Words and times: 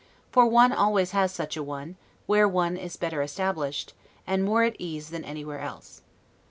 For 0.31 0.47
one 0.47 0.71
always 0.71 1.11
has 1.11 1.31
such 1.31 1.55
a 1.55 1.61
one, 1.61 1.95
where 2.25 2.47
one 2.47 2.75
is 2.75 2.97
better 2.97 3.21
established, 3.21 3.93
and 4.25 4.43
more 4.43 4.63
at 4.63 4.75
ease 4.79 5.11
than 5.11 5.23
anywhere 5.23 5.59
else. 5.59 6.01